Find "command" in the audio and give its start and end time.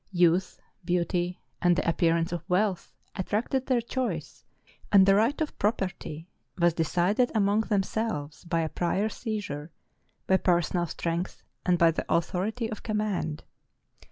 12.81-13.43